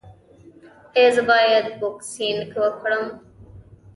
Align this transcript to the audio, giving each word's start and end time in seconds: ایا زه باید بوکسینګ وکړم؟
ایا 0.95 1.09
زه 1.15 1.21
باید 1.29 1.65
بوکسینګ 1.79 2.43
وکړم؟ 2.61 3.05